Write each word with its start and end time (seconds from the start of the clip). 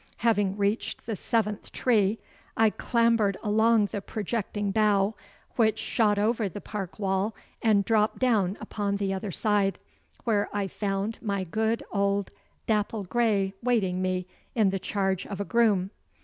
Having 0.25 0.57
reached 0.57 1.05
the 1.05 1.15
seventh 1.15 1.71
tree, 1.71 2.17
I 2.57 2.71
clambered 2.71 3.37
along 3.43 3.89
the 3.91 4.01
projecting 4.01 4.71
bough 4.71 5.13
which 5.57 5.77
shot 5.77 6.17
over 6.17 6.49
the 6.49 6.59
park 6.59 6.97
wall, 6.97 7.35
and 7.61 7.85
dropped 7.85 8.17
down 8.17 8.57
upon 8.59 8.95
the 8.95 9.13
other 9.13 9.29
side, 9.29 9.77
where 10.23 10.49
I 10.51 10.67
found 10.67 11.19
my 11.21 11.43
good 11.43 11.83
old 11.91 12.31
dapple 12.65 13.03
grey 13.03 13.53
awaiting 13.61 14.01
me 14.01 14.25
in 14.55 14.71
the 14.71 14.79
charge 14.79 15.27
of 15.27 15.39
a 15.39 15.45
groom. 15.45 15.91